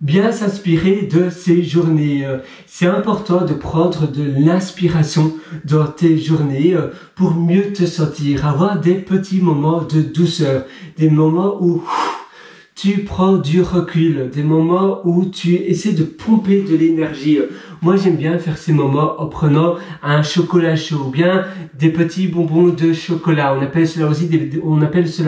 [0.00, 2.26] bien s'inspirer de ces journées.
[2.66, 5.32] C'est important de prendre de l'inspiration
[5.64, 10.64] dans tes journées euh, pour mieux te sentir, avoir des petits moments de douceur,
[10.98, 11.82] des moments où
[12.76, 17.38] tu prends du recul, des moments où tu essaies de pomper de l'énergie.
[17.80, 22.28] Moi, j'aime bien faire ces moments en prenant un chocolat chaud ou bien des petits
[22.28, 23.56] bonbons de chocolat.
[23.58, 24.08] On appelle cela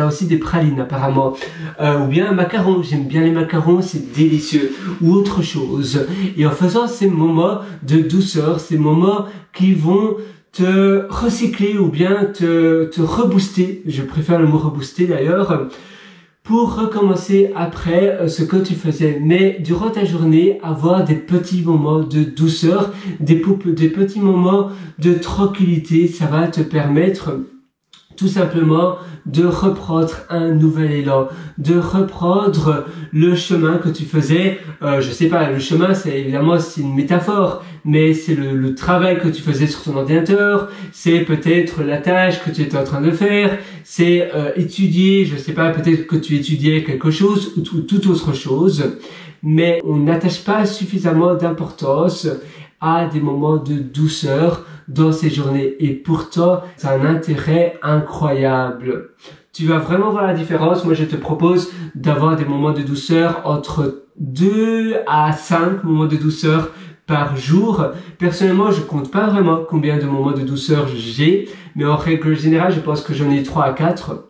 [0.06, 1.32] aussi des, pralines apparemment.
[1.80, 2.82] Euh, ou bien un macaron.
[2.82, 4.70] J'aime bien les macarons, c'est délicieux.
[5.00, 6.06] Ou autre chose.
[6.36, 9.24] Et en faisant ces moments de douceur, ces moments
[9.54, 10.16] qui vont
[10.52, 13.82] te recycler ou bien te, te rebooster.
[13.86, 15.70] Je préfère le mot rebooster d'ailleurs
[16.48, 19.20] pour recommencer après euh, ce que tu faisais.
[19.22, 25.12] Mais durant ta journée, avoir des petits moments de douceur, des, des petits moments de
[25.12, 27.34] tranquillité, ça va te permettre
[28.16, 34.58] tout simplement de reprendre un nouvel élan, de reprendre le chemin que tu faisais.
[34.80, 39.18] Euh, je sais pas, le chemin, c'est évidemment c'est une métaphore, mais c'est le, travail
[39.18, 43.00] que tu faisais sur ton ordinateur, c'est peut-être la tâche que tu étais en train
[43.00, 47.62] de faire, c'est euh, étudier, je sais pas, peut-être que tu étudiais quelque chose ou
[47.62, 48.98] toute autre chose,
[49.42, 52.28] mais on n'attache pas suffisamment d'importance
[52.78, 55.74] à des moments de douceur dans ces journées.
[55.80, 59.12] Et pourtant, c'est un intérêt incroyable.
[59.54, 60.84] Tu vas vraiment voir la différence.
[60.84, 66.16] Moi, je te propose d'avoir des moments de douceur entre 2 à 5 moments de
[66.16, 66.70] douceur
[67.08, 67.84] par jour.
[68.18, 72.72] Personnellement, je compte pas vraiment combien de moments de douceur j'ai, mais en règle générale,
[72.72, 74.24] je pense que j'en ai 3 à 4.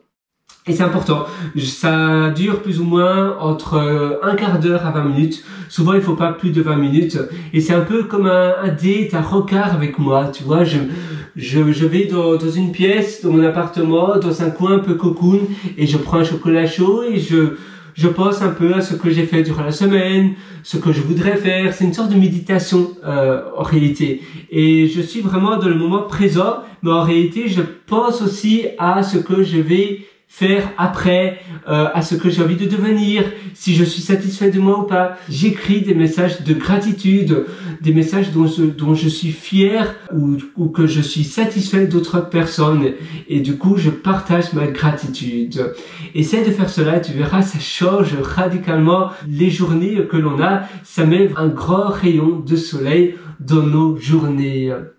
[0.68, 1.26] Et c'est important.
[1.58, 5.44] Ça dure plus ou moins entre euh, un quart d'heure à 20 minutes.
[5.68, 7.18] Souvent, il faut pas plus de 20 minutes.
[7.52, 10.30] Et c'est un peu comme un, un date, un rencard avec moi.
[10.32, 10.78] Tu vois, je,
[11.36, 14.94] je, je vais dans, dans une pièce, dans mon appartement, dans un coin un peu
[14.94, 15.40] cocoon,
[15.76, 17.56] et je prends un chocolat chaud et je,
[17.98, 21.00] je pense un peu à ce que j'ai fait durant la semaine, ce que je
[21.00, 21.74] voudrais faire.
[21.74, 24.22] C'est une sorte de méditation euh, en réalité.
[24.50, 29.02] Et je suis vraiment dans le moment présent, mais en réalité, je pense aussi à
[29.02, 33.24] ce que je vais faire après, euh, à ce que j'ai envie de devenir,
[33.54, 35.16] si je suis satisfait de moi ou pas.
[35.28, 37.46] J'écris des messages de gratitude,
[37.80, 42.20] des messages dont je, dont je suis fier ou, ou que je suis satisfait d'autres
[42.20, 42.92] personnes.
[43.28, 45.72] Et du coup, je partage ma gratitude.
[46.14, 50.62] Essaye de faire cela, tu verras, ça change radicalement les journées que l'on a.
[50.84, 54.72] Ça met un grand rayon de soleil dans nos journées.